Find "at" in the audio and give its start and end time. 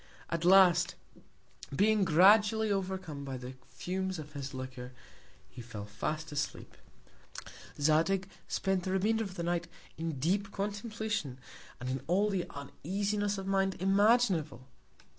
0.31-0.43